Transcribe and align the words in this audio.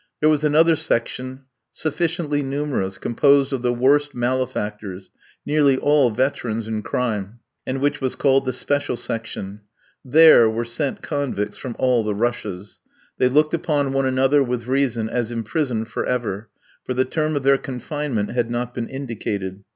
There 0.19 0.29
was 0.31 0.43
another 0.43 0.75
section 0.75 1.41
sufficiently 1.71 2.41
numerous, 2.41 2.97
composed 2.97 3.53
of 3.53 3.61
the 3.61 3.71
worst 3.71 4.15
malefactors, 4.15 5.11
nearly 5.45 5.77
all 5.77 6.09
veterans 6.09 6.67
in 6.67 6.81
crime, 6.81 7.37
and 7.67 7.81
which 7.81 8.01
was 8.01 8.15
called 8.15 8.45
the 8.45 8.51
special 8.51 8.97
section. 8.97 9.61
There 10.03 10.49
were 10.49 10.65
sent 10.65 11.03
convicts 11.03 11.57
from 11.57 11.75
all 11.77 12.03
the 12.03 12.15
Russias. 12.15 12.79
They 13.19 13.29
looked 13.29 13.53
upon 13.53 13.93
one 13.93 14.07
another 14.07 14.41
with 14.41 14.65
reason 14.65 15.07
as 15.07 15.31
imprisoned 15.31 15.87
for 15.87 16.03
ever, 16.03 16.49
for 16.83 16.95
the 16.95 17.05
term 17.05 17.35
of 17.35 17.43
their 17.43 17.59
confinement 17.59 18.31
had 18.31 18.49
not 18.49 18.73
been 18.73 18.89
indicated. 18.89 19.63